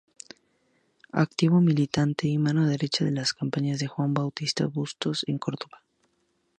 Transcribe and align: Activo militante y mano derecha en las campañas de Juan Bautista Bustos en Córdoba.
Activo 1.23 1.61
militante 1.61 2.27
y 2.27 2.39
mano 2.39 2.65
derecha 2.65 3.07
en 3.07 3.13
las 3.13 3.33
campañas 3.35 3.77
de 3.77 3.85
Juan 3.85 4.15
Bautista 4.15 4.65
Bustos 4.65 5.23
en 5.27 5.37
Córdoba. 5.37 5.83